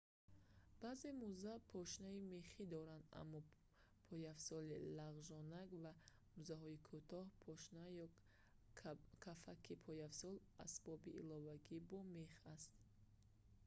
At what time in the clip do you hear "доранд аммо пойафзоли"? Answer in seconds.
2.73-4.75